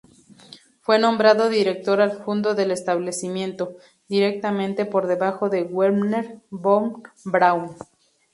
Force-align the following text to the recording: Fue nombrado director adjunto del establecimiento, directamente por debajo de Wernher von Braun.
Fue 0.81 0.97
nombrado 0.97 1.47
director 1.47 2.01
adjunto 2.01 2.55
del 2.55 2.71
establecimiento, 2.71 3.75
directamente 4.07 4.85
por 4.87 5.05
debajo 5.05 5.47
de 5.51 5.61
Wernher 5.61 6.41
von 6.49 7.03
Braun. 7.23 7.75